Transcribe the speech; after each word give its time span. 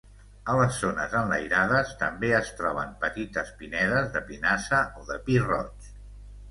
A 0.51 0.53
les 0.59 0.79
zones 0.85 1.13
enlairades, 1.19 1.91
també 1.99 2.31
es 2.39 2.49
troben 2.63 2.97
petites 3.05 3.53
pinedes 3.61 4.13
de 4.17 4.27
pinassa 4.33 4.85
o 5.03 5.09
de 5.13 5.25
pi 5.29 5.43
roig. 5.49 5.95